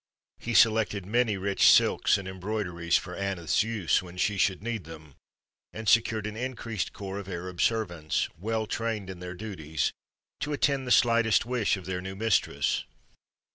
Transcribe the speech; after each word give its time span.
He 0.39 0.55
selected 0.55 1.05
many 1.05 1.37
rich 1.37 1.69
silks 1.71 2.17
and 2.17 2.27
embroideries 2.27 2.97
for 2.97 3.15
Aneth's 3.15 3.61
use 3.61 4.01
when 4.01 4.17
she 4.17 4.35
should 4.35 4.63
need 4.63 4.85
them, 4.85 5.13
and 5.73 5.87
secured 5.87 6.25
an 6.25 6.35
increased 6.35 6.91
corps 6.91 7.19
of 7.19 7.29
Arab 7.29 7.61
servants, 7.61 8.27
well 8.35 8.65
trained 8.65 9.11
in 9.11 9.19
their 9.19 9.35
duties, 9.35 9.93
to 10.39 10.53
attend 10.53 10.87
the 10.87 10.91
slightest 10.91 11.45
wish 11.45 11.77
of 11.77 11.85
their 11.85 12.01
new 12.01 12.15
mistress. 12.15 12.83